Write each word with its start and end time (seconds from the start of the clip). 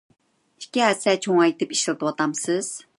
ئىككى 0.61 0.83
ھەسسە 0.85 1.15
چوڭايتىپ 1.27 1.77
ئىشلىتىۋاتامسىز؟ 1.77 2.73